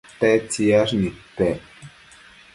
[0.19, 1.59] tedtsiyash nidpec